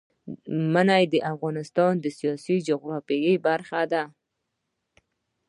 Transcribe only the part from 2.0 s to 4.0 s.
سیاسي جغرافیه برخه